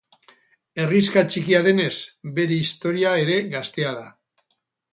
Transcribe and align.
Herrixka 0.83 1.23
txikia 1.33 1.59
denez, 1.67 1.91
bere 2.39 2.59
historia 2.63 3.13
ere 3.27 3.39
gaztea 3.55 3.95
da. 4.01 4.11